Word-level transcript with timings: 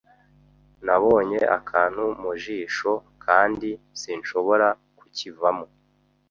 Nabonye 0.85 1.39
akantu 1.57 2.03
mu 2.21 2.31
jisho 2.41 2.91
kandi 3.25 3.69
sinshobora 3.99 4.67
kukivamo. 4.97 5.65